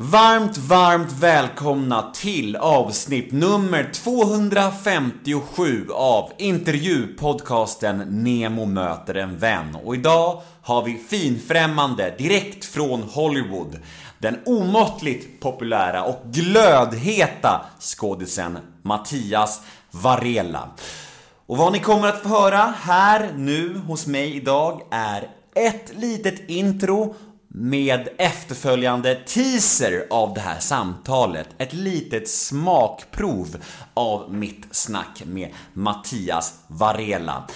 Varmt, 0.00 0.56
varmt 0.58 1.12
välkomna 1.12 2.10
till 2.14 2.56
avsnitt 2.56 3.32
nummer 3.32 3.90
257 3.92 5.86
av 5.92 6.32
intervjupodcasten 6.38 7.98
Nemo 8.24 8.66
möter 8.66 9.14
en 9.14 9.38
vän. 9.38 9.76
Och 9.84 9.94
idag 9.94 10.42
har 10.62 10.82
vi 10.82 10.94
finfrämmande 10.94 12.14
direkt 12.18 12.64
från 12.64 13.02
Hollywood 13.02 13.78
den 14.18 14.38
omåttligt 14.46 15.40
populära 15.40 16.04
och 16.04 16.22
glödheta 16.24 17.66
skådisen 17.80 18.58
Mattias 18.82 19.60
Varela. 19.90 20.68
Och 21.46 21.56
vad 21.56 21.72
ni 21.72 21.78
kommer 21.78 22.08
att 22.08 22.22
få 22.22 22.28
höra 22.28 22.74
här 22.80 23.32
nu 23.36 23.78
hos 23.78 24.06
mig 24.06 24.36
idag 24.36 24.82
är 24.90 25.28
ett 25.54 25.92
litet 25.96 26.50
intro 26.50 27.14
med 27.48 28.08
efterföljande 28.18 29.14
teaser 29.14 30.06
av 30.10 30.34
det 30.34 30.40
här 30.40 30.58
samtalet. 30.58 31.48
Ett 31.58 31.72
litet 31.72 32.28
smakprov 32.28 33.56
av 33.94 34.34
mitt 34.34 34.66
snack 34.70 35.22
med 35.26 35.50
Mattias 35.72 36.54
Varela. 36.66 37.46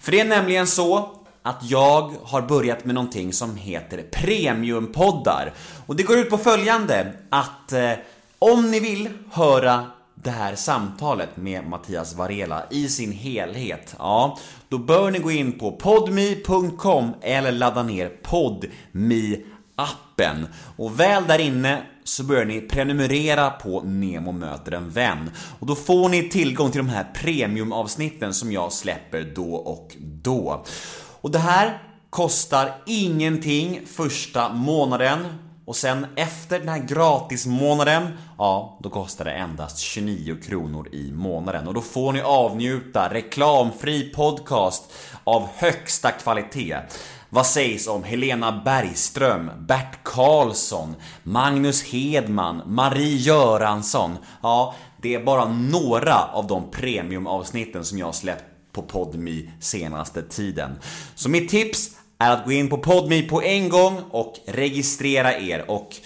För 0.00 0.12
det 0.12 0.20
är 0.20 0.24
nämligen 0.24 0.66
så 0.66 1.10
att 1.42 1.70
jag 1.70 2.12
har 2.22 2.42
börjat 2.42 2.84
med 2.84 2.94
någonting 2.94 3.32
som 3.32 3.56
heter 3.56 4.02
Premiumpoddar. 4.02 5.52
Och 5.86 5.96
det 5.96 6.02
går 6.02 6.18
ut 6.18 6.30
på 6.30 6.38
följande 6.38 7.12
att 7.30 7.72
eh, 7.72 7.92
om 8.38 8.70
ni 8.70 8.80
vill 8.80 9.08
höra 9.30 9.86
det 10.22 10.30
här 10.30 10.54
samtalet 10.54 11.36
med 11.36 11.64
Mattias 11.68 12.14
Varela 12.14 12.64
i 12.70 12.88
sin 12.88 13.12
helhet, 13.12 13.94
ja, 13.98 14.38
då 14.68 14.78
bör 14.78 15.10
ni 15.10 15.18
gå 15.18 15.30
in 15.30 15.58
på 15.58 15.72
podme.com 15.72 17.14
eller 17.22 17.52
ladda 17.52 17.82
ner 17.82 18.08
podme 18.08 19.36
appen. 19.76 20.46
Och 20.76 21.00
väl 21.00 21.26
där 21.26 21.38
inne 21.38 21.82
så 22.04 22.24
börjar 22.24 22.44
ni 22.44 22.60
prenumerera 22.60 23.50
på 23.50 23.80
Nemo 23.80 24.32
möter 24.32 24.72
en 24.72 24.90
vän. 24.90 25.30
Och 25.58 25.66
då 25.66 25.74
får 25.74 26.08
ni 26.08 26.28
tillgång 26.28 26.70
till 26.70 26.78
de 26.78 26.88
här 26.88 27.06
premiumavsnitten 27.14 28.34
som 28.34 28.52
jag 28.52 28.72
släpper 28.72 29.32
då 29.34 29.54
och 29.54 29.96
då. 30.00 30.64
Och 31.20 31.30
det 31.30 31.38
här 31.38 31.82
kostar 32.10 32.74
ingenting 32.86 33.80
första 33.86 34.52
månaden 34.52 35.18
och 35.68 35.76
sen 35.76 36.06
efter 36.16 36.58
den 36.58 36.68
här 36.68 36.78
gratismånaden, 36.78 38.08
ja, 38.38 38.78
då 38.82 38.90
kostar 38.90 39.24
det 39.24 39.30
endast 39.30 39.78
29 39.78 40.36
kronor 40.42 40.88
i 40.92 41.12
månaden. 41.12 41.68
Och 41.68 41.74
då 41.74 41.80
får 41.80 42.12
ni 42.12 42.20
avnjuta 42.20 43.14
reklamfri 43.14 44.12
podcast 44.14 44.92
av 45.24 45.48
högsta 45.56 46.10
kvalitet. 46.10 46.76
Vad 47.30 47.46
sägs 47.46 47.86
om 47.86 48.02
Helena 48.02 48.62
Bergström, 48.64 49.50
Bert 49.58 49.98
Karlsson, 50.02 50.94
Magnus 51.22 51.82
Hedman, 51.84 52.62
Marie 52.66 53.16
Göransson? 53.16 54.16
Ja, 54.42 54.74
det 55.02 55.14
är 55.14 55.24
bara 55.24 55.48
några 55.48 56.24
av 56.32 56.46
de 56.46 56.70
premiumavsnitten 56.70 57.84
som 57.84 57.98
jag 57.98 58.14
släppt 58.14 58.44
på 58.72 58.82
Podmi 58.82 59.50
senaste 59.60 60.22
tiden. 60.22 60.78
Så 61.14 61.28
mitt 61.28 61.48
tips 61.48 61.98
är 62.18 62.30
att 62.30 62.44
gå 62.44 62.52
in 62.52 62.68
på 62.68 62.78
PodMe 62.78 63.22
på 63.22 63.42
en 63.42 63.68
gång 63.68 64.02
och 64.10 64.34
registrera 64.46 65.38
er 65.38 65.70
och 65.70 65.96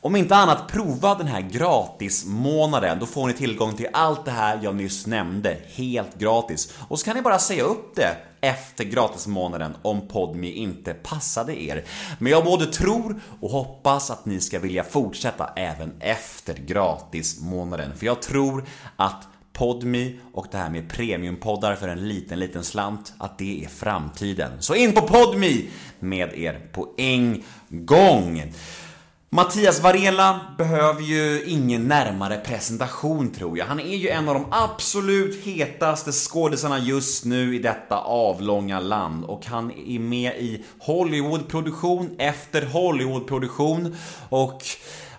om 0.00 0.16
inte 0.16 0.36
annat, 0.36 0.68
prova 0.68 1.14
den 1.14 1.26
här 1.26 1.40
gratismånaden. 1.40 2.98
Då 2.98 3.06
får 3.06 3.26
ni 3.26 3.32
tillgång 3.32 3.76
till 3.76 3.88
allt 3.92 4.24
det 4.24 4.30
här 4.30 4.60
jag 4.62 4.74
nyss 4.74 5.06
nämnde, 5.06 5.56
helt 5.74 6.18
gratis. 6.18 6.74
Och 6.88 6.98
så 6.98 7.04
kan 7.04 7.16
ni 7.16 7.22
bara 7.22 7.38
säga 7.38 7.62
upp 7.62 7.96
det 7.96 8.16
efter 8.40 8.84
gratismånaden 8.84 9.76
om 9.82 10.08
Podmi 10.08 10.52
inte 10.52 10.94
passade 10.94 11.62
er. 11.62 11.84
Men 12.18 12.32
jag 12.32 12.44
både 12.44 12.66
tror 12.66 13.20
och 13.40 13.50
hoppas 13.50 14.10
att 14.10 14.26
ni 14.26 14.40
ska 14.40 14.58
vilja 14.58 14.84
fortsätta 14.84 15.50
även 15.56 15.92
efter 16.00 16.54
gratismånaden. 16.54 17.96
För 17.96 18.06
jag 18.06 18.22
tror 18.22 18.64
att 18.96 19.28
Podmi 19.58 20.20
och 20.32 20.46
det 20.50 20.58
här 20.58 20.70
med 20.70 20.90
premiumpoddar 20.90 21.74
för 21.74 21.88
en 21.88 22.08
liten, 22.08 22.38
liten 22.38 22.64
slant, 22.64 23.12
att 23.18 23.38
det 23.38 23.64
är 23.64 23.68
framtiden. 23.68 24.62
Så 24.62 24.74
in 24.74 24.92
på 24.92 25.00
Podmi 25.00 25.70
med 26.00 26.34
er 26.34 26.60
på 26.72 26.94
en 26.96 27.42
gång! 27.68 28.52
Mattias 29.30 29.80
Varela 29.80 30.40
behöver 30.58 31.02
ju 31.02 31.44
ingen 31.46 31.88
närmare 31.88 32.36
presentation 32.36 33.30
tror 33.30 33.58
jag. 33.58 33.66
Han 33.66 33.80
är 33.80 33.96
ju 33.96 34.08
en 34.08 34.28
av 34.28 34.34
de 34.34 34.46
absolut 34.50 35.44
hetaste 35.44 36.12
skådisarna 36.12 36.78
just 36.78 37.24
nu 37.24 37.56
i 37.56 37.58
detta 37.58 37.98
avlånga 37.98 38.80
land 38.80 39.24
och 39.24 39.46
han 39.46 39.72
är 39.86 39.98
med 39.98 40.32
i 40.36 40.64
Hollywoodproduktion 40.78 42.14
efter 42.18 42.66
Hollywoodproduktion 42.66 43.96
och 44.28 44.62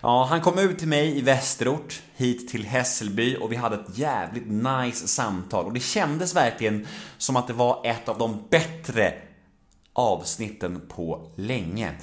ja, 0.00 0.26
han 0.30 0.40
kom 0.40 0.58
ut 0.58 0.78
till 0.78 0.88
mig 0.88 1.18
i 1.18 1.20
Västerort 1.20 2.02
hit 2.16 2.48
till 2.48 2.66
Hässelby 2.66 3.36
och 3.36 3.52
vi 3.52 3.56
hade 3.56 3.76
ett 3.76 3.98
jävligt 3.98 4.46
nice 4.46 5.08
samtal 5.08 5.66
och 5.66 5.72
det 5.72 5.80
kändes 5.80 6.36
verkligen 6.36 6.86
som 7.18 7.36
att 7.36 7.46
det 7.46 7.52
var 7.52 7.86
ett 7.86 8.08
av 8.08 8.18
de 8.18 8.44
bättre 8.50 9.14
avsnitten 9.92 10.80
på 10.88 11.30
länge. 11.36 11.94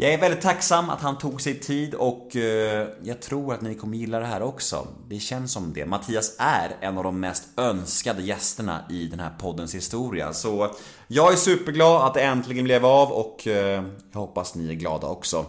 Jag 0.00 0.12
är 0.12 0.18
väldigt 0.18 0.40
tacksam 0.40 0.90
att 0.90 1.00
han 1.00 1.18
tog 1.18 1.40
sig 1.40 1.60
tid 1.60 1.94
och 1.94 2.36
eh, 2.36 2.88
jag 3.02 3.20
tror 3.22 3.54
att 3.54 3.60
ni 3.60 3.74
kommer 3.74 3.96
gilla 3.96 4.20
det 4.20 4.26
här 4.26 4.42
också. 4.42 4.86
Det 5.08 5.18
känns 5.18 5.52
som 5.52 5.72
det. 5.72 5.86
Mattias 5.86 6.36
är 6.38 6.76
en 6.80 6.98
av 6.98 7.04
de 7.04 7.20
mest 7.20 7.44
önskade 7.56 8.22
gästerna 8.22 8.84
i 8.90 9.06
den 9.06 9.20
här 9.20 9.30
poddens 9.38 9.74
historia. 9.74 10.32
Så 10.32 10.74
jag 11.06 11.32
är 11.32 11.36
superglad 11.36 12.06
att 12.06 12.14
det 12.14 12.22
äntligen 12.22 12.64
blev 12.64 12.86
av 12.86 13.12
och 13.12 13.46
eh, 13.46 13.84
jag 14.12 14.20
hoppas 14.20 14.54
ni 14.54 14.68
är 14.68 14.74
glada 14.74 15.06
också. 15.06 15.46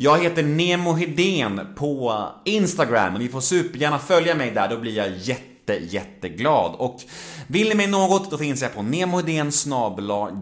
Jag 0.00 0.22
heter 0.22 0.42
Nemo 0.42 0.92
Hedén 0.92 1.60
på 1.76 2.24
Instagram 2.44 3.14
och 3.14 3.20
ni 3.20 3.28
får 3.28 3.40
supergärna 3.40 3.98
följa 3.98 4.34
mig 4.34 4.50
där, 4.50 4.68
då 4.68 4.76
blir 4.76 4.96
jag 4.96 5.16
jätte, 5.16 5.74
jätteglad. 5.74 6.74
Och 6.78 7.00
vill 7.46 7.68
ni 7.68 7.74
mig 7.74 7.86
något, 7.86 8.30
då 8.30 8.38
finns 8.38 8.62
jag 8.62 8.74
på 8.74 8.82
nemohedén 8.82 9.50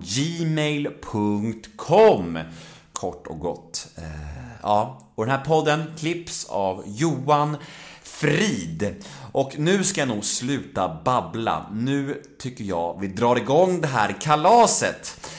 gmail.com 0.02 2.38
kort 2.92 3.26
och 3.26 3.38
gott. 3.38 3.88
Eh, 3.96 4.02
ja, 4.62 5.10
och 5.14 5.26
den 5.26 5.36
här 5.36 5.44
podden 5.44 5.82
klipps 5.98 6.44
av 6.44 6.82
Johan 6.86 7.56
Frid. 8.02 9.04
Och 9.32 9.58
nu 9.58 9.84
ska 9.84 10.00
jag 10.00 10.08
nog 10.08 10.24
sluta 10.24 11.00
babbla. 11.04 11.66
Nu 11.72 12.22
tycker 12.38 12.64
jag 12.64 13.00
vi 13.00 13.06
drar 13.06 13.36
igång 13.36 13.80
det 13.80 13.88
här 13.88 14.16
kalaset. 14.20 15.30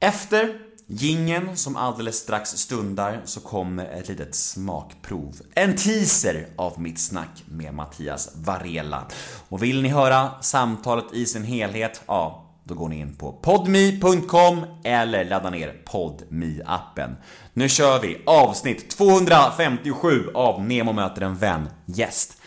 Efter 0.00 0.67
gingen 0.88 1.56
som 1.56 1.76
alldeles 1.76 2.16
strax 2.16 2.50
stundar 2.50 3.20
så 3.24 3.40
kommer 3.40 3.84
ett 3.84 4.08
litet 4.08 4.34
smakprov. 4.34 5.36
En 5.54 5.76
teaser 5.76 6.46
av 6.56 6.80
mitt 6.80 7.00
snack 7.00 7.44
med 7.48 7.74
Mattias 7.74 8.32
Varela. 8.34 9.06
Och 9.48 9.62
vill 9.62 9.82
ni 9.82 9.88
höra 9.88 10.30
samtalet 10.40 11.04
i 11.12 11.26
sin 11.26 11.44
helhet, 11.44 12.02
ja, 12.06 12.44
då 12.64 12.74
går 12.74 12.88
ni 12.88 12.98
in 12.98 13.14
på 13.16 13.32
podmi.com 13.32 14.64
eller 14.84 15.24
laddar 15.24 15.50
ner 15.50 15.82
podmi 15.84 16.60
appen 16.66 17.16
Nu 17.52 17.68
kör 17.68 18.00
vi 18.00 18.22
avsnitt 18.26 18.90
257 18.90 20.30
av 20.34 20.62
Nemo 20.62 20.92
möter 20.92 21.22
en 21.22 21.36
vän. 21.36 21.68
Gäst 21.86 22.42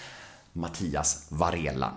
Mattias 0.54 1.28
Varela. 1.30 1.92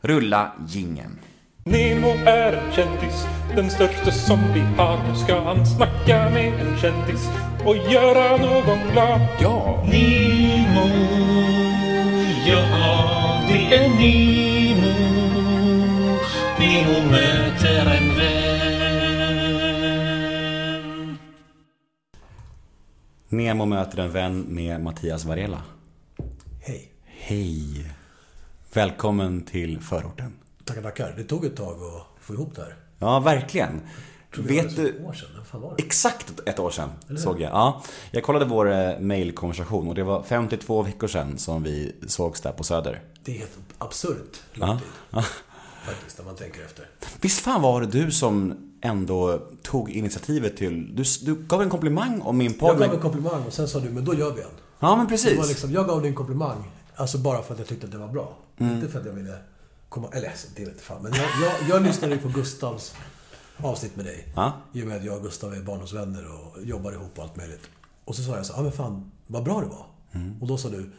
Rulla 0.00 0.52
gingen. 0.68 1.18
Nemo 1.64 2.08
är 2.26 2.52
en 2.52 2.72
kändis, 2.72 3.26
den 3.56 3.70
största 3.70 4.10
som 4.10 4.38
vi 4.54 4.60
har. 4.60 5.08
Nu 5.08 5.14
ska 5.14 5.40
han 5.40 5.66
snacka 5.66 6.30
med 6.30 6.60
en 6.60 6.78
kändis 6.78 7.28
och 7.66 7.76
göra 7.76 8.36
någon 8.36 8.92
glad. 8.92 9.20
Ja! 9.40 9.84
Nemo, 9.84 10.88
ja 12.46 13.42
det 13.48 13.74
är 13.74 13.88
Nemo. 13.88 14.92
Nemo 16.58 17.10
möter 17.10 17.86
en 17.96 18.16
vän. 18.16 18.50
Nemo 23.28 23.64
möter 23.66 23.98
en 23.98 24.12
vän 24.12 24.40
med 24.48 24.80
Mattias 24.80 25.24
Varela. 25.24 25.62
Hej. 26.62 26.88
Hej! 27.06 27.86
Välkommen 28.72 29.42
till 29.42 29.80
förorten. 29.80 30.39
Tackar. 30.74 31.14
Det 31.16 31.24
tog 31.24 31.44
ett 31.44 31.56
tag 31.56 31.74
att 31.82 32.22
få 32.24 32.34
ihop 32.34 32.56
det 32.56 32.62
här. 32.62 32.76
Ja, 32.98 33.20
verkligen. 33.20 33.80
Vet 34.38 34.76
det 34.76 34.82
du... 34.82 34.88
ett 34.88 35.00
år 35.06 35.12
sedan? 35.12 35.28
Det? 35.76 35.82
Exakt 35.82 36.40
ett 36.46 36.58
år 36.58 36.70
sedan 36.70 36.90
såg 37.18 37.40
jag. 37.40 37.50
Ja, 37.52 37.82
jag 38.10 38.22
kollade 38.22 38.44
vår 38.44 38.72
eh, 38.72 38.98
mailkonversation 39.00 39.88
och 39.88 39.94
det 39.94 40.02
var 40.02 40.22
52 40.22 40.82
veckor 40.82 41.08
sedan 41.08 41.38
som 41.38 41.62
vi 41.62 41.96
sågs 42.06 42.40
där 42.40 42.52
på 42.52 42.64
Söder. 42.64 43.00
Det 43.24 43.34
är 43.34 43.38
helt 43.38 43.58
absurt 43.78 44.40
lång 44.54 44.68
Ja. 44.68 44.78
tid. 44.78 44.88
Ja. 45.10 45.24
Faktiskt, 45.86 46.18
när 46.18 46.24
man 46.24 46.36
tänker 46.36 46.64
efter. 46.64 46.88
Visst 47.20 47.40
fan 47.40 47.62
var 47.62 47.80
det 47.80 47.86
du 47.86 48.10
som 48.10 48.54
ändå 48.82 49.38
tog 49.62 49.90
initiativet 49.90 50.56
till... 50.56 50.96
Du, 50.96 51.02
du 51.22 51.34
gav 51.34 51.62
en 51.62 51.70
komplimang 51.70 52.20
om 52.20 52.36
min 52.38 52.54
podd. 52.54 52.70
Jag 52.70 52.78
gav 52.78 52.94
en 52.94 53.00
komplimang 53.00 53.42
och 53.46 53.52
sen 53.52 53.68
sa 53.68 53.80
du, 53.80 53.90
men 53.90 54.04
då 54.04 54.14
gör 54.14 54.32
vi 54.34 54.40
en. 54.42 54.48
Ja, 54.80 54.96
men 54.96 55.06
Det 55.06 55.10
precis. 55.10 55.38
var 55.38 55.46
liksom, 55.46 55.72
jag 55.72 55.86
gav 55.86 56.00
dig 56.00 56.08
en 56.08 56.14
komplimang, 56.16 56.70
alltså 56.96 57.18
bara 57.18 57.42
för 57.42 57.52
att 57.52 57.58
jag 57.58 57.68
tyckte 57.68 57.86
att 57.86 57.92
det 57.92 57.98
var 57.98 58.08
bra. 58.08 58.36
Mm. 58.58 58.74
Inte 58.74 58.88
för 58.88 59.00
att 59.00 59.06
jag 59.06 59.12
ville 59.12 59.34
komma... 59.90 60.08
Eller 60.12 60.28
alltså, 60.28 60.48
det 60.56 60.64
vet 60.64 60.80
fan. 60.80 61.02
Men 61.02 61.12
jag, 61.12 61.28
jag, 61.42 61.68
jag 61.68 61.82
lyssnade 61.82 62.14
ju 62.14 62.20
på 62.20 62.28
Gustavs 62.28 62.94
avsnitt 63.56 63.96
med 63.96 64.04
dig. 64.04 64.26
Ja. 64.36 64.52
I 64.72 64.82
och 64.82 64.86
med 64.86 64.96
att 64.96 65.04
jag 65.04 65.16
och 65.16 65.22
Gustav 65.22 65.54
är 65.54 65.60
barndomsvänner 65.60 66.24
och 66.32 66.62
jobbar 66.64 66.92
ihop 66.92 67.18
och 67.18 67.24
allt 67.24 67.36
möjligt. 67.36 67.70
Och 68.04 68.16
så 68.16 68.22
sa 68.22 68.36
jag 68.36 68.46
så 68.46 68.52
ja 68.56 68.62
men 68.62 68.72
fan, 68.72 69.10
vad 69.26 69.44
bra 69.44 69.60
det 69.60 69.66
var. 69.66 69.86
Och 70.40 70.46
då 70.46 70.56
sa 70.56 70.68
du, 70.68 70.90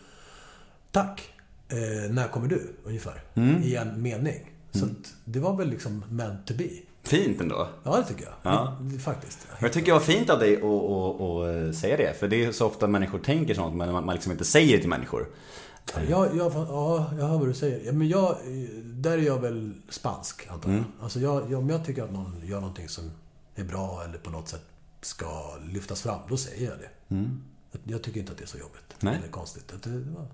tack, 0.91 1.29
eh, 1.69 2.11
när 2.11 2.27
kommer 2.27 2.47
du? 2.47 2.75
Ungefär. 2.83 3.23
Mm. 3.33 3.63
I 3.63 3.75
en 3.75 4.01
mening. 4.01 4.51
Så 4.71 4.85
att 4.85 5.13
det 5.25 5.39
var 5.39 5.55
väl 5.55 5.69
liksom 5.69 6.05
meant 6.09 6.47
to 6.47 6.53
be. 6.57 6.69
Fint 7.03 7.41
ändå. 7.41 7.67
Ja, 7.83 7.97
det 7.97 8.03
tycker 8.03 8.23
jag. 8.23 8.33
Ja. 8.43 8.77
Det, 8.81 8.99
faktiskt. 8.99 9.47
Och 9.51 9.63
Jag 9.63 9.73
tycker 9.73 9.85
det 9.85 9.93
var 9.93 9.99
fint 9.99 10.29
av 10.29 10.39
dig 10.39 10.55
att, 10.55 10.63
att, 10.63 11.21
att 11.21 11.75
säga 11.75 11.97
det. 11.97 12.19
För 12.19 12.27
det 12.27 12.45
är 12.45 12.51
så 12.51 12.67
ofta 12.67 12.87
människor 12.87 13.19
tänker 13.19 13.53
sånt, 13.53 13.75
men 13.75 13.91
man 13.91 14.05
man 14.05 14.15
liksom 14.15 14.31
inte 14.31 14.45
säger 14.45 14.75
det 14.75 14.79
till 14.79 14.89
människor. 14.89 15.27
Ja, 15.95 16.01
jag, 16.09 16.35
ja, 16.35 17.05
jag 17.17 17.27
hör 17.27 17.37
vad 17.37 17.47
du 17.47 17.53
säger. 17.53 17.85
Ja, 17.85 17.91
men 17.91 18.09
jag, 18.09 18.37
där 18.83 19.11
är 19.17 19.21
jag 19.21 19.39
väl 19.39 19.73
spansk, 19.89 20.47
antar 20.47 20.69
jag. 20.69 20.77
Mm. 20.77 20.91
Alltså 21.01 21.19
jag, 21.19 21.53
om 21.53 21.69
jag 21.69 21.85
tycker 21.85 22.03
att 22.03 22.11
någon 22.11 22.41
gör 22.45 22.59
någonting 22.59 22.89
som 22.89 23.11
är 23.55 23.63
bra 23.63 24.03
eller 24.07 24.17
på 24.17 24.29
något 24.29 24.47
sätt 24.49 24.61
ska 25.01 25.55
lyftas 25.71 26.01
fram, 26.01 26.19
då 26.29 26.37
säger 26.37 26.69
jag 26.69 26.79
det. 26.79 26.89
Jag- 27.71 27.81
Jag 27.83 28.03
tycker 28.03 28.19
inte 28.19 28.31
att 28.31 28.37
det 28.37 28.43
är 28.43 28.47
så 28.47 28.57
jobbigt. 28.57 28.95
Nej. 28.99 29.15
Eller 29.15 29.27
konstigt. 29.27 29.73
Att 29.73 29.83
det, 29.83 29.89
var... 29.89 30.25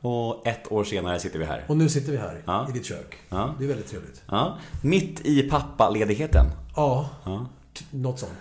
Och 0.00 0.46
ett 0.46 0.72
år 0.72 0.84
senare 0.84 1.18
sitter 1.20 1.38
vi 1.38 1.44
här. 1.44 1.64
Och 1.68 1.76
nu 1.76 1.88
sitter 1.88 2.12
vi 2.12 2.18
här 2.18 2.42
Ja. 2.46 2.66
i 2.68 2.72
ditt 2.72 2.84
kök. 2.86 3.16
Ja. 3.28 3.54
Det 3.58 3.64
är 3.64 3.68
väldigt 3.68 3.86
trevligt. 3.88 4.22
Ja. 4.28 4.58
Mitt 4.82 5.20
i 5.20 5.42
pappaledigheten. 5.50 6.46
Ja, 6.76 7.08
Ja. 7.24 7.46
något 7.90 8.18
sånt. 8.18 8.32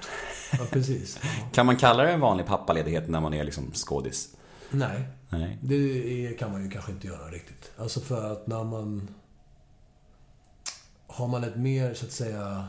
Ja, 0.52 0.66
precis. 0.72 1.20
Ja. 1.24 1.30
Kan 1.54 1.66
man 1.66 1.78
kalla 1.78 2.04
det 2.04 2.12
en 2.12 2.20
vanlig 2.20 2.46
pappaledighet 2.46 3.10
när 3.10 3.22
man 3.22 3.34
är 3.34 3.44
liksom 3.44 3.72
skådis? 3.74 4.30
Nej, 4.78 5.08
Nej. 5.30 5.60
det 5.62 6.40
kan 6.40 6.52
man 6.52 6.64
ju 6.64 6.70
kanske 6.70 6.92
inte 6.92 7.08
göra 7.08 7.30
riktigt. 7.30 7.72
Alltså 7.78 8.00
för 8.00 8.32
att 8.32 8.48
när 8.48 8.64
man... 8.64 9.10
Har 11.08 11.28
man 11.28 11.44
ett 11.44 11.56
mer, 11.56 11.94
så 11.94 12.06
att 12.06 12.12
säga, 12.12 12.68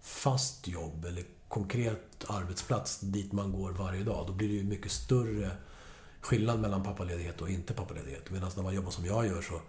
fast 0.00 0.68
jobb 0.68 1.04
eller 1.04 1.24
konkret 1.48 2.24
arbetsplats 2.28 3.00
dit 3.00 3.32
man 3.32 3.52
går 3.52 3.70
varje 3.70 4.04
dag, 4.04 4.26
då 4.26 4.32
blir 4.32 4.48
det 4.48 4.54
ju 4.54 4.64
mycket 4.64 4.92
större 4.92 5.50
skillnad 6.20 6.60
mellan 6.60 6.82
pappaledighet 6.82 7.40
och 7.40 7.50
inte 7.50 7.74
pappaledighet. 7.74 8.30
Medan 8.30 8.50
när 8.56 8.62
man 8.62 8.74
jobbar 8.74 8.90
som 8.90 9.04
jag 9.04 9.26
gör 9.26 9.42
så... 9.42 9.60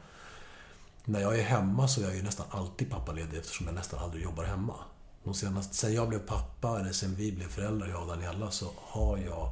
När 1.05 1.21
jag 1.21 1.39
är 1.39 1.43
hemma 1.43 1.87
så 1.87 2.01
är 2.01 2.05
jag 2.05 2.15
ju 2.15 2.23
nästan 2.23 2.45
alltid 2.49 2.89
pappaledig 2.89 3.37
eftersom 3.37 3.65
jag 3.65 3.75
nästan 3.75 3.99
aldrig 3.99 4.23
jobbar 4.23 4.43
hemma. 4.43 4.75
De 5.23 5.33
senaste, 5.33 5.75
sen 5.75 5.93
jag 5.93 6.09
blev 6.09 6.19
pappa, 6.19 6.79
eller 6.79 6.91
sen 6.91 7.15
vi 7.15 7.31
blev 7.31 7.47
föräldrar, 7.47 7.87
jag 7.87 8.01
och 8.01 8.07
Daniela, 8.07 8.51
så 8.51 8.71
har 8.75 9.17
jag 9.17 9.51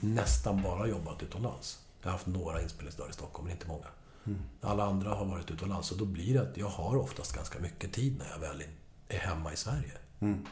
nästan 0.00 0.62
bara 0.62 0.86
jobbat 0.86 1.22
utomlands. 1.22 1.78
Jag 2.02 2.08
har 2.08 2.12
haft 2.12 2.26
några 2.26 2.62
inspelningsdagar 2.62 3.10
i 3.10 3.12
Stockholm, 3.14 3.44
men 3.44 3.52
inte 3.56 3.68
många. 3.68 3.86
Alla 4.60 4.84
andra 4.84 5.14
har 5.14 5.24
varit 5.24 5.50
utomlands 5.50 5.90
och 5.92 5.98
då 5.98 6.04
blir 6.04 6.34
det 6.34 6.42
att 6.42 6.56
jag 6.56 6.68
har 6.68 6.96
oftast 6.96 7.34
ganska 7.36 7.58
mycket 7.58 7.92
tid 7.92 8.18
när 8.18 8.30
jag 8.30 8.38
väl 8.38 8.62
är 9.08 9.18
hemma 9.18 9.52
i 9.52 9.56
Sverige. 9.56 9.92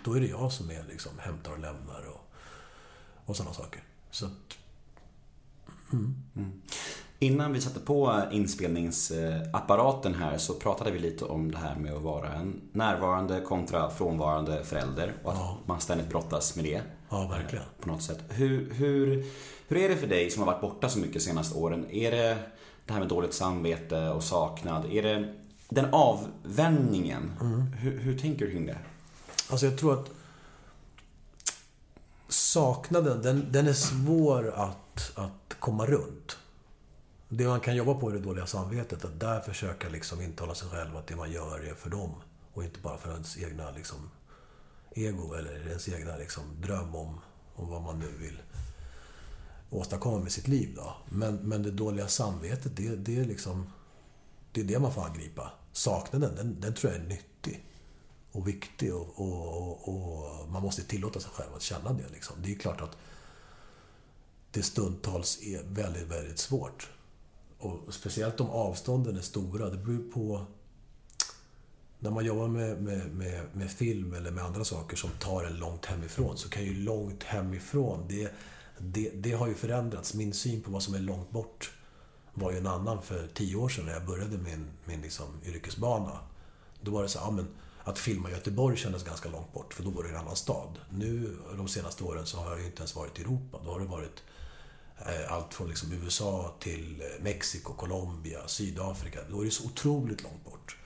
Då 0.04 0.14
är 0.14 0.20
det 0.20 0.26
jag 0.26 0.52
som 0.52 0.70
är 0.70 0.84
liksom 0.88 1.12
hämtar 1.19 1.52
och 1.52 1.58
lämnar 1.58 2.04
och, 2.08 2.31
och 3.25 3.37
sådana 3.37 3.54
saker. 3.54 3.82
Så 4.10 4.26
att, 4.26 4.32
Innan 7.19 7.52
vi 7.52 7.60
satte 7.60 7.81
på 7.81 8.22
inspelningsapparaten 8.32 10.14
här 10.14 10.38
så 10.38 10.54
pratade 10.54 10.90
vi 10.90 10.98
lite 10.98 11.25
om 11.25 11.50
det 11.50 11.58
här 11.58 11.75
med 11.76 11.92
att 11.94 12.02
vara 12.02 12.32
en 12.32 12.60
närvarande 12.72 13.40
kontra 13.40 13.90
frånvarande 13.90 14.64
förälder 14.64 15.14
och 15.25 15.32
att 15.32 15.38
Ja. 15.38 15.58
man 15.66 15.81
ständigt 15.81 16.08
brottas 16.08 16.56
med 16.56 16.64
det. 16.64 16.82
Ja, 17.10 17.26
verkligen. 17.26 17.64
På 17.80 17.88
något 17.88 18.02
sätt. 18.02 18.18
Hur, 18.28 18.74
hur, 18.74 19.24
hur 19.68 19.76
är 19.78 19.88
det 19.88 19.96
för 19.96 20.06
dig 20.06 20.30
som 20.30 20.42
har 20.42 20.52
varit 20.52 20.60
borta 20.60 20.88
så 20.88 20.98
mycket 20.98 21.14
de 21.14 21.20
senaste 21.20 21.58
åren? 21.58 21.90
Är 21.90 22.10
det 22.10 22.38
det 22.86 22.92
här 22.92 23.00
med 23.00 23.08
dåligt 23.08 23.34
samvete 23.34 24.08
och 24.08 24.24
saknad? 24.24 24.92
Är 24.92 25.02
det 25.02 25.34
den 25.68 25.86
avvändningen? 25.92 27.32
Hur, 27.78 27.98
hur 27.98 28.18
tänker 28.18 28.46
du 28.46 28.50
kring 28.52 28.66
det? 28.66 28.78
Alltså 29.50 29.66
jag 29.66 29.78
tror 29.78 29.92
att 29.92 30.10
saknaden, 32.28 33.22
den, 33.22 33.52
den 33.52 33.68
är 33.68 33.72
svår 33.72 34.50
att, 34.50 35.12
att 35.14 35.56
komma 35.58 35.86
runt. 35.86 36.38
Det 37.28 37.46
man 37.46 37.60
kan 37.60 37.76
jobba 37.76 37.94
på 37.94 38.08
är 38.08 38.12
det 38.12 38.20
dåliga 38.20 38.46
samvetet. 38.46 39.04
Att 39.04 39.20
där 39.20 39.40
försöka 39.40 39.88
liksom 39.88 40.20
intala 40.20 40.54
sig 40.54 40.68
själv 40.68 40.96
att 40.96 41.06
det 41.06 41.16
man 41.16 41.32
gör 41.32 41.70
är 41.70 41.74
för 41.74 41.90
dem. 41.90 42.14
Och 42.54 42.64
inte 42.64 42.80
bara 42.80 42.98
för 42.98 43.12
ens 43.12 43.38
egna 43.38 43.70
liksom, 43.70 44.10
ego 44.90 45.34
eller 45.34 45.69
ens 45.69 45.88
egna 45.88 46.16
liksom, 46.16 46.42
dröm 46.60 46.94
om, 46.94 47.20
om 47.54 47.69
vad 47.69 47.82
man 47.82 47.98
nu 47.98 48.08
vill 48.19 48.42
åstadkomma 49.70 50.19
med 50.19 50.32
sitt 50.32 50.48
liv. 50.48 50.72
Då. 50.76 50.96
Men, 51.08 51.37
men 51.37 51.62
det 51.62 51.70
dåliga 51.70 52.08
samvetet, 52.08 52.76
det, 52.76 52.96
det 52.96 53.16
är 53.16 53.25
liksom... 53.25 53.72
Det 54.52 54.60
är 54.60 54.64
det 54.64 54.78
man 54.78 54.94
får 54.94 55.04
angripa. 55.04 55.52
Saknaden, 55.72 56.34
den, 56.37 56.60
den 56.60 56.75
tror 56.75 56.92
jag 56.92 57.02
är 57.02 57.08
nyttig 57.08 57.64
och 58.32 58.48
viktig 58.48 58.94
och, 58.94 59.20
och, 59.20 59.88
och, 59.88 59.88
och 59.88 60.48
man 60.48 60.62
måste 60.62 60.82
tillåta 60.82 61.20
sig 61.20 61.31
själv 61.31 61.54
att 61.54 61.62
känna 61.62 61.92
det. 61.92 62.08
Liksom. 62.12 62.37
Det 62.42 62.52
är 62.52 62.58
klart 62.58 62.81
att 62.81 62.96
det 64.50 64.62
stundtals 64.62 65.42
är 65.42 65.62
väldigt, 65.62 66.08
väldigt 66.08 66.38
svårt. 66.38 66.90
Och 67.58 67.94
speciellt 67.94 68.40
om 68.40 68.50
avstånden 68.50 69.16
är 69.16 69.20
stora. 69.22 69.70
Det 69.70 69.76
beror 69.76 70.12
på... 70.12 70.46
När 72.02 72.11
man 72.11 72.25
jobbar 72.25 72.49
med, 72.49 72.82
med, 72.82 73.14
med, 73.14 73.47
med 73.52 73.70
film 73.70 74.14
eller 74.14 74.31
med 74.31 74.44
andra 74.44 74.64
saker 74.64 74.97
som 74.97 75.11
tar 75.11 75.44
en 75.44 75.56
långt 75.56 75.87
hemifrån 75.87 76.37
så 76.37 76.49
kan 76.49 76.64
ju 76.64 76.75
långt 76.75 77.23
hemifrån, 77.23 78.05
det, 78.08 78.32
det, 78.79 79.11
det 79.14 79.32
har 79.32 79.49
ju 79.49 79.55
förändrats. 79.55 80.14
Min 80.14 80.35
syn 80.35 80.62
på 80.62 80.70
vad 80.70 80.82
som 80.82 80.94
är 80.94 80.99
långt 80.99 81.31
bort 81.31 81.73
var 82.35 82.52
ju 82.52 82.58
en 82.58 82.67
annan 82.67 83.02
för 83.02 83.29
tio 83.35 83.56
år 83.56 83.69
sedan 83.69 83.87
när 83.87 83.93
jag 83.93 84.06
började 84.06 84.38
min, 84.38 84.67
min 84.85 85.00
liksom 85.00 85.26
yrkesbana. 85.44 86.19
Då 86.81 86.91
var 86.91 87.02
det 87.02 87.08
så 87.08 87.19
här, 87.19 87.26
ja, 87.26 87.31
men 87.31 87.49
att 87.85 87.99
filma 87.99 88.31
i 88.31 88.32
Göteborg 88.32 88.76
kändes 88.76 89.05
ganska 89.05 89.29
långt 89.29 89.52
bort, 89.52 89.75
för 89.75 89.82
då 89.82 89.91
var 89.91 90.02
det 90.02 90.08
en 90.08 90.17
annan 90.17 90.37
stad. 90.37 90.79
Nu, 90.91 91.37
de 91.56 91.69
senaste 91.69 92.05
åren, 92.05 92.26
så 92.26 92.38
har 92.38 92.50
jag 92.50 92.61
ju 92.61 92.67
inte 92.67 92.79
ens 92.79 92.97
varit 92.97 93.19
i 93.19 93.23
Europa. 93.23 93.61
Då 93.64 93.73
har 93.73 93.81
det 93.81 93.87
varit 93.87 94.23
eh, 94.99 95.32
allt 95.32 95.55
från 95.55 95.69
liksom 95.69 95.93
USA 95.93 96.55
till 96.61 97.00
eh, 97.00 97.23
Mexiko, 97.23 97.73
Colombia, 97.73 98.49
Sydafrika. 98.49 99.20
Då 99.31 99.41
är 99.41 99.44
det 99.44 99.50
så 99.50 99.64
otroligt 99.64 100.23
långt 100.23 100.44
bort. 100.44 100.76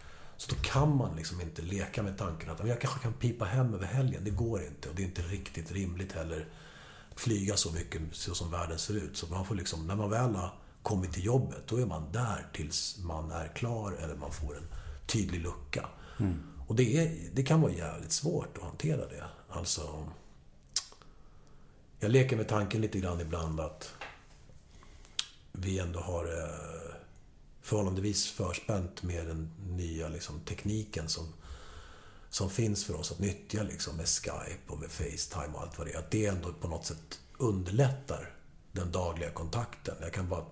Så 0.44 0.54
då 0.54 0.60
kan 0.62 0.96
man 0.96 1.16
liksom 1.16 1.40
inte 1.40 1.62
leka 1.62 2.02
med 2.02 2.18
tanken 2.18 2.50
att 2.50 2.58
"Men 2.58 2.68
jag 2.68 2.80
kanske 2.80 3.00
kan 3.00 3.12
pipa 3.12 3.44
hem 3.44 3.74
över 3.74 3.86
helgen. 3.86 4.24
Det 4.24 4.30
går 4.30 4.62
inte 4.62 4.88
och 4.88 4.94
det 4.94 5.02
är 5.02 5.06
inte 5.06 5.22
riktigt 5.22 5.72
rimligt 5.72 6.12
heller 6.12 6.48
flyga 7.16 7.56
så 7.56 7.72
mycket 7.72 8.02
så 8.12 8.34
som 8.34 8.50
världen 8.50 8.78
ser 8.78 8.94
ut. 8.94 9.16
Så 9.16 9.26
man 9.26 9.46
får 9.46 9.54
liksom, 9.54 9.86
när 9.86 9.96
man 9.96 10.10
väl 10.10 10.34
har 10.34 10.54
kommit 10.82 11.12
till 11.12 11.24
jobbet, 11.24 11.66
då 11.66 11.76
är 11.76 11.86
man 11.86 12.12
där 12.12 12.46
tills 12.52 12.98
man 12.98 13.30
är 13.30 13.48
klar 13.48 13.92
eller 13.92 14.14
man 14.14 14.32
får 14.32 14.56
en 14.56 14.68
tydlig 15.06 15.40
lucka. 15.40 15.88
Och 16.66 16.74
det, 16.74 16.98
är, 16.98 17.30
det 17.32 17.42
kan 17.42 17.60
vara 17.60 17.72
jävligt 17.72 18.12
svårt 18.12 18.56
att 18.58 18.64
hantera 18.64 19.08
det. 19.08 19.24
Alltså... 19.48 20.08
Jag 22.00 22.10
leker 22.10 22.36
med 22.36 22.48
tanken 22.48 22.80
lite 22.80 22.98
grann 22.98 23.20
ibland 23.20 23.60
att 23.60 23.94
vi 25.52 25.78
ändå 25.78 26.00
har 26.00 26.24
eh, 26.24 26.83
förhållandevis 27.64 28.30
förspänt 28.30 29.02
med 29.02 29.26
den 29.26 29.50
nya 29.68 30.08
liksom, 30.08 30.40
tekniken 30.40 31.08
som, 31.08 31.32
som 32.28 32.50
finns 32.50 32.84
för 32.84 32.94
oss 32.94 33.12
att 33.12 33.18
nyttja 33.18 33.62
liksom, 33.62 33.96
med 33.96 34.08
Skype 34.08 34.72
och 34.72 34.78
med 34.78 34.90
Facetime 34.90 35.54
och 35.54 35.62
allt 35.62 35.78
vad 35.78 35.86
det 35.86 35.92
är. 35.92 35.98
Att 35.98 36.10
det 36.10 36.26
ändå 36.26 36.52
på 36.52 36.68
något 36.68 36.86
sätt 36.86 37.20
underlättar 37.38 38.30
den 38.72 38.92
dagliga 38.92 39.30
kontakten. 39.30 39.94
Jag 40.00 40.12
kan 40.12 40.28
bara 40.28 40.44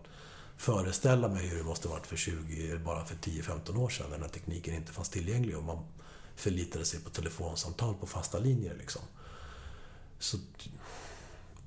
föreställa 0.56 1.28
mig 1.28 1.46
hur 1.46 1.58
det 1.58 1.64
måste 1.64 1.88
varit 1.88 2.06
för 2.06 2.16
20, 2.16 2.70
eller 2.70 2.80
bara 2.80 3.04
för 3.04 3.14
10-15 3.14 3.78
år 3.78 3.88
sedan 3.88 4.06
när 4.06 4.16
den 4.16 4.22
här 4.22 4.28
tekniken 4.28 4.74
inte 4.74 4.92
fanns 4.92 5.08
tillgänglig 5.08 5.56
och 5.56 5.64
man 5.64 5.84
förlitade 6.36 6.84
sig 6.84 7.00
på 7.00 7.10
telefonsamtal 7.10 7.94
på 7.94 8.06
fasta 8.06 8.38
linjer. 8.38 8.74
Liksom. 8.74 9.02
Så 10.18 10.38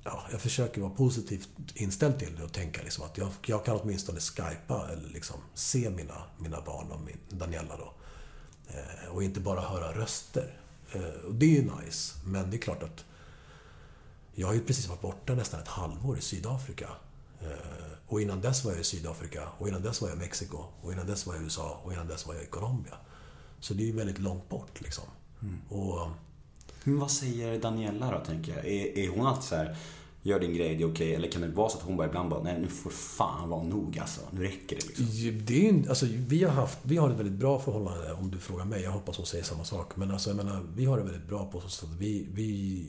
ja, 0.06 0.26
jag 0.30 0.40
försöker 0.40 0.80
vara 0.80 0.90
positivt 0.92 1.48
inställd 1.74 2.18
till 2.18 2.36
det 2.36 2.44
och 2.44 2.52
tänka 2.52 2.82
liksom 2.82 3.04
att 3.04 3.18
jag, 3.18 3.28
jag 3.46 3.64
kan 3.64 3.80
åtminstone 3.80 4.20
skypa 4.20 4.88
eller 4.92 5.08
liksom 5.08 5.36
se 5.54 5.90
mina, 5.90 6.22
mina 6.38 6.60
barn 6.60 6.90
och 6.90 7.00
min, 7.00 7.18
Daniela 7.28 7.76
då. 7.76 7.92
Eh, 8.68 9.08
och 9.10 9.22
inte 9.22 9.40
bara 9.40 9.60
höra 9.60 9.92
röster. 9.92 10.60
Eh, 10.92 11.24
och 11.26 11.34
det 11.34 11.46
är 11.46 11.62
ju 11.62 11.70
nice, 11.80 12.14
men 12.24 12.50
det 12.50 12.56
är 12.56 12.60
klart 12.60 12.82
att 12.82 13.04
jag 14.34 14.46
har 14.46 14.54
ju 14.54 14.64
precis 14.64 14.88
varit 14.88 15.00
borta 15.00 15.34
nästan 15.34 15.60
ett 15.60 15.68
halvår 15.68 16.18
i 16.18 16.20
Sydafrika. 16.20 16.88
Eh, 17.40 17.48
och 18.06 18.20
innan 18.20 18.40
dess 18.40 18.64
var 18.64 18.72
jag 18.72 18.80
i 18.80 18.84
Sydafrika, 18.84 19.48
och 19.58 19.68
innan 19.68 19.82
dess 19.82 20.00
var 20.00 20.08
jag 20.08 20.16
i 20.16 20.20
Mexiko, 20.20 20.64
och 20.82 20.92
innan 20.92 21.06
dess 21.06 21.26
var 21.26 21.34
jag 21.34 21.42
i 21.42 21.44
USA, 21.44 21.80
och 21.84 21.92
innan 21.92 22.06
dess 22.06 22.26
var 22.26 22.34
jag 22.34 22.42
i 22.42 22.46
Colombia. 22.46 22.96
Så 23.60 23.74
det 23.74 23.82
är 23.82 23.86
ju 23.86 23.96
väldigt 23.96 24.18
långt 24.18 24.48
bort 24.48 24.80
liksom. 24.80 25.04
Och 25.68 26.08
men 26.86 26.98
vad 26.98 27.10
säger 27.10 27.58
Daniela 27.58 28.10
då, 28.10 28.18
tänker 28.24 28.56
jag? 28.56 28.66
Är, 28.66 28.98
är 28.98 29.08
hon 29.08 29.26
alltid 29.26 29.44
så 29.44 29.56
här, 29.56 29.76
gör 30.22 30.40
din 30.40 30.54
grej, 30.54 30.76
det 30.76 30.82
är 30.82 30.92
okej? 30.92 31.14
Eller 31.14 31.30
kan 31.30 31.42
det 31.42 31.48
vara 31.48 31.68
så 31.68 31.78
att 31.78 31.84
hon 31.84 31.96
bara 31.96 32.06
ibland 32.06 32.30
bara, 32.30 32.42
nej 32.42 32.60
nu 32.60 32.68
får 32.68 32.90
det 32.90 32.96
fan 32.96 33.48
vara 33.48 33.62
nog 33.62 33.98
alltså. 33.98 34.20
Nu 34.30 34.42
räcker 34.42 34.76
det 34.76 34.86
liksom. 34.86 35.06
Det 35.46 35.68
är 35.68 35.72
ju, 35.72 35.88
alltså, 35.88 36.06
vi, 36.10 36.44
har 36.44 36.52
haft, 36.52 36.78
vi 36.82 36.96
har 36.96 37.10
ett 37.10 37.16
väldigt 37.16 37.38
bra 37.38 37.60
förhållande 37.60 38.12
om 38.12 38.30
du 38.30 38.38
frågar 38.38 38.64
mig. 38.64 38.82
Jag 38.82 38.90
hoppas 38.90 39.16
hon 39.16 39.26
säger 39.26 39.44
samma 39.44 39.64
sak. 39.64 39.96
Men 39.96 40.10
alltså, 40.10 40.30
jag 40.30 40.36
menar, 40.36 40.66
vi 40.76 40.84
har 40.84 40.98
det 40.98 41.04
väldigt 41.04 41.28
bra 41.28 41.46
på 41.46 41.60
så 41.60 41.68
sätt 41.68 41.88
att 41.88 41.96
vi, 41.96 42.28
vi, 42.32 42.86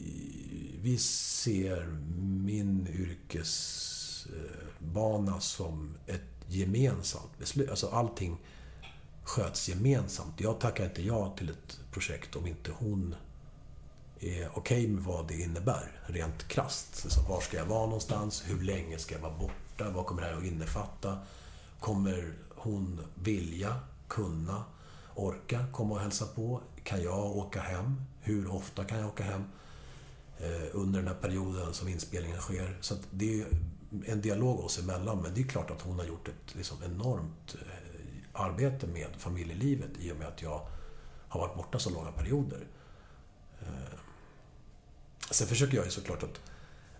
vi 0.81 0.97
ser 0.97 1.85
min 2.45 2.87
yrkesbana 2.87 5.39
som 5.39 5.97
ett 6.05 6.45
gemensamt 6.47 7.39
beslut. 7.39 7.69
Alltså 7.69 7.87
allting 7.87 8.37
sköts 9.23 9.69
gemensamt. 9.69 10.33
Jag 10.37 10.59
tackar 10.59 10.85
inte 10.85 11.03
ja 11.03 11.35
till 11.37 11.49
ett 11.49 11.79
projekt 11.91 12.35
om 12.35 12.47
inte 12.47 12.71
hon 12.79 13.15
är 14.19 14.49
okej 14.55 14.87
med 14.87 15.03
vad 15.03 15.27
det 15.27 15.33
innebär, 15.33 16.01
rent 16.05 16.47
krasst. 16.47 17.01
Alltså, 17.03 17.21
var 17.21 17.41
ska 17.41 17.57
jag 17.57 17.65
vara 17.65 17.85
någonstans? 17.85 18.43
Hur 18.47 18.61
länge 18.63 18.97
ska 18.97 19.15
jag 19.15 19.21
vara 19.21 19.37
borta? 19.37 19.89
Vad 19.89 20.05
kommer 20.05 20.21
det 20.21 20.27
här 20.27 20.37
att 20.37 20.43
innefatta? 20.43 21.17
Kommer 21.79 22.33
hon 22.55 23.01
vilja, 23.15 23.79
kunna, 24.07 24.63
orka 25.15 25.65
komma 25.71 25.95
och 25.95 26.01
hälsa 26.01 26.25
på? 26.25 26.61
Kan 26.83 27.03
jag 27.03 27.37
åka 27.37 27.61
hem? 27.61 28.01
Hur 28.21 28.51
ofta 28.51 28.83
kan 28.83 28.99
jag 28.99 29.07
åka 29.07 29.23
hem? 29.23 29.43
Eh, 30.39 30.67
under 30.71 30.99
den 30.99 31.07
här 31.07 31.21
perioden 31.21 31.73
som 31.73 31.87
inspelningen 31.87 32.39
sker. 32.39 32.77
Så 32.81 32.93
att 32.93 33.07
det 33.11 33.41
är 33.41 33.47
en 34.05 34.21
dialog 34.21 34.59
oss 34.59 34.79
emellan, 34.79 35.21
men 35.21 35.33
det 35.33 35.41
är 35.41 35.47
klart 35.47 35.71
att 35.71 35.81
hon 35.81 35.99
har 35.99 36.05
gjort 36.05 36.27
ett 36.27 36.55
liksom, 36.55 36.77
enormt 36.83 37.55
eh, 37.61 38.41
arbete 38.41 38.87
med 38.87 39.07
familjelivet 39.17 39.89
i 39.99 40.11
och 40.11 40.17
med 40.17 40.27
att 40.27 40.41
jag 40.41 40.67
har 41.27 41.39
varit 41.39 41.55
borta 41.55 41.79
så 41.79 41.89
långa 41.89 42.11
perioder. 42.11 42.67
Eh, 43.59 43.99
Sen 45.31 45.47
försöker 45.47 45.75
jag 45.77 45.85
ju 45.85 45.91
såklart 45.91 46.23
att 46.23 46.41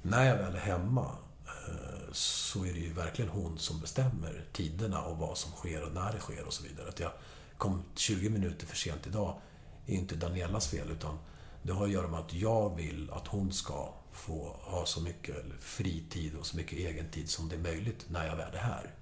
när 0.02 0.26
jag 0.26 0.38
väl 0.38 0.56
är 0.56 0.60
hemma 0.60 1.12
eh, 1.46 2.12
så 2.12 2.66
är 2.66 2.74
det 2.74 2.80
ju 2.80 2.94
verkligen 2.94 3.32
hon 3.32 3.58
som 3.60 3.80
bestämmer 3.80 4.46
tiderna 4.54 5.02
och 5.02 5.18
vad 5.18 5.38
som 5.38 5.52
sker 5.52 5.84
och 5.84 5.92
när 5.94 6.14
det 6.14 6.20
sker 6.20 6.44
och 6.46 6.54
så 6.54 6.64
vidare. 6.64 6.90
Att 6.90 7.00
jag 7.00 7.12
kom 7.58 7.84
20 7.96 8.30
minuter 8.30 8.68
för 8.68 8.76
sent 8.76 9.08
idag 9.08 9.40
är 9.86 9.94
inte 9.94 10.16
Danielas 10.16 10.68
fel 10.68 10.92
utan 10.92 11.18
det 11.64 11.74
har 11.74 11.86
att 11.86 11.92
göra 11.92 12.08
med 12.08 12.20
att 12.20 12.34
jag 12.34 12.76
vill 12.76 13.12
att 13.12 13.28
hon 13.28 13.52
ska 13.54 13.94
få 14.12 14.56
ha 14.62 14.86
så 14.86 15.02
mycket 15.02 15.36
fritid 15.60 16.36
och 16.36 16.46
så 16.46 16.58
mycket 16.58 16.80
egen 16.80 17.10
tid 17.12 17.30
som 17.30 17.50
det 17.50 17.56
är 17.56 17.60
möjligt 17.60 18.06
när 18.10 18.28
jag 18.28 18.36
väl 18.36 18.54
är 18.56 18.60
här. 18.60 18.94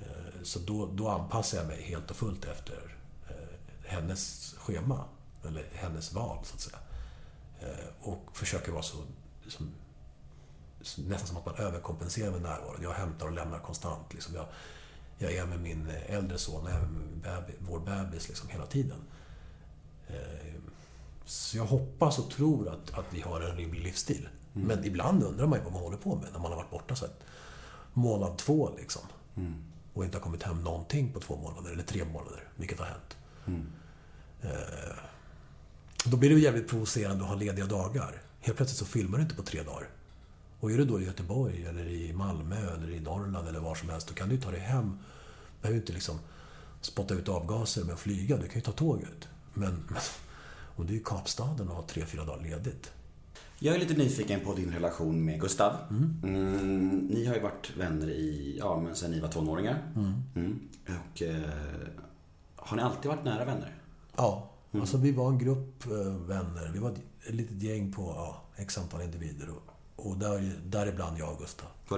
Eh, 0.00 0.42
Så 0.42 0.58
då, 0.58 0.86
då 0.86 1.08
anpassar 1.08 1.58
jag 1.58 1.66
mig 1.66 1.82
helt 1.82 2.10
och 2.10 2.16
fullt 2.16 2.44
efter 2.44 2.96
eh, 3.28 3.34
hennes 3.86 4.54
schema, 4.58 5.04
eller 5.46 5.64
hennes 5.74 6.12
val 6.12 6.38
så 6.44 6.54
att 6.54 6.60
säga. 6.60 6.78
Eh, 7.60 7.68
Och 8.00 8.36
försöker 8.36 8.72
vara 8.72 8.82
så, 8.82 8.96
som, 9.48 9.70
nästan 10.96 11.26
som 11.28 11.36
att 11.36 11.46
man 11.46 11.54
överkompenserar 11.56 12.30
med 12.30 12.42
närvaron. 12.42 12.82
Jag 12.82 12.92
hämtar 12.92 13.26
och 13.26 13.32
lämnar 13.32 13.58
konstant. 13.58 14.12
Liksom 14.14 14.34
jag, 14.34 14.46
jag 15.18 15.32
är 15.32 15.46
med 15.46 15.60
min 15.60 15.90
äldre 16.06 16.38
son 16.38 16.62
och 16.64 16.70
även 16.70 16.92
med 16.92 17.20
bebis, 17.22 17.56
vår 17.58 17.80
bebis 17.80 18.28
liksom 18.28 18.48
hela 18.48 18.66
tiden. 18.66 18.98
Eh, 20.08 20.54
Så 21.24 21.56
jag 21.56 21.64
hoppas 21.66 22.18
och 22.18 22.30
tror 22.30 22.68
att, 22.68 22.98
att 22.98 23.04
vi 23.10 23.20
har 23.20 23.40
en 23.40 23.56
rimlig 23.56 23.82
livsstil. 23.82 24.28
Men 24.52 24.84
ibland 24.84 25.22
undrar 25.22 25.46
man 25.46 25.58
ju 25.58 25.64
vad 25.64 25.72
man 25.72 25.82
håller 25.82 25.96
på 25.96 26.14
med 26.14 26.32
när 26.32 26.38
man 26.38 26.50
har 26.50 26.56
varit 26.56 26.70
borta 26.70 26.96
så 26.96 27.04
ett 27.04 27.20
månad 27.92 28.38
två 28.38 28.70
liksom. 28.76 29.02
Och 29.94 30.04
inte 30.04 30.16
har 30.16 30.22
kommit 30.22 30.42
hem 30.42 30.64
någonting 30.64 31.12
på 31.12 31.20
två 31.20 31.36
månader 31.36 31.70
eller 31.72 31.82
tre 31.82 32.04
månader, 32.04 32.48
vilket 32.56 32.78
har 32.78 32.86
hänt. 32.86 33.16
Eh, 34.42 34.96
Då 36.04 36.16
blir 36.16 36.30
det 36.30 36.40
jävligt 36.40 36.68
provocerande 36.68 37.24
att 37.24 37.30
ha 37.30 37.36
lediga 37.36 37.66
dagar. 37.66 38.22
Helt 38.40 38.56
plötsligt 38.56 38.78
så 38.78 38.84
filmar 38.84 39.18
du 39.18 39.22
inte 39.22 39.34
på 39.34 39.42
tre 39.42 39.62
dagar. 39.62 39.88
Och 40.60 40.72
är 40.72 40.78
du 40.78 40.84
då 40.84 41.00
i 41.00 41.04
Göteborg 41.04 41.66
eller 41.66 41.86
i 41.88 42.12
Malmö 42.12 42.74
eller 42.74 42.90
i 42.90 43.00
Norrland 43.00 43.48
eller 43.48 43.60
var 43.60 43.74
som 43.74 43.88
helst, 43.88 44.08
då 44.08 44.14
kan 44.14 44.28
du 44.28 44.40
ta 44.40 44.50
dig 44.50 44.60
hem. 44.60 44.98
Du 45.56 45.62
behöver 45.62 45.80
inte 45.80 45.92
liksom 45.92 46.18
spotta 46.80 47.14
ut 47.14 47.28
avgaser 47.28 47.84
med 47.84 47.94
att 47.94 48.00
flyga. 48.00 48.36
Du 48.36 48.46
kan 48.46 48.54
ju 48.54 48.60
ta 48.60 48.72
tåget. 48.72 49.28
Men, 49.54 49.84
men 49.88 50.02
om 50.76 50.86
du 50.86 50.94
är 50.94 50.98
i 50.98 51.02
Kapstaden 51.04 51.68
och 51.68 51.76
har 51.76 51.82
tre, 51.82 52.06
fyra 52.06 52.24
dagar 52.24 52.42
ledigt. 52.42 52.92
Jag 53.58 53.74
är 53.74 53.78
lite 53.78 53.94
nyfiken 53.94 54.40
på 54.40 54.54
din 54.54 54.72
relation 54.72 55.24
med 55.24 55.40
Gustav. 55.40 55.76
Mm, 56.22 56.96
ni 57.10 57.26
har 57.26 57.34
ju 57.34 57.40
varit 57.40 57.76
vänner 57.76 58.10
i, 58.10 58.56
ja, 58.58 58.80
men 58.80 58.96
sen 58.96 59.10
ni 59.10 59.20
var 59.20 59.28
tonåringar. 59.28 59.92
Mm. 60.34 60.68
Och 60.86 61.22
eh, 61.22 61.50
har 62.56 62.76
ni 62.76 62.82
alltid 62.82 63.10
varit 63.10 63.24
nära 63.24 63.44
vänner? 63.44 63.74
Ja, 64.16 64.50
Mm. 64.72 64.80
alltså 64.80 64.96
vi 64.96 65.12
var 65.12 65.28
en 65.28 65.38
grupp 65.38 65.86
eh, 65.86 66.16
vänner. 66.26 66.70
Vi 66.72 66.78
var 66.78 66.90
ett 66.90 67.34
litet 67.34 67.62
gäng 67.62 67.92
på 67.92 68.02
ja, 68.02 68.42
x 68.56 68.78
antal 68.78 69.02
individer. 69.02 69.48
Och, 69.50 70.06
och 70.06 70.18
där, 70.18 70.60
däribland 70.66 71.18
jag 71.18 71.32
och 71.32 71.38
Gustav. 71.38 71.68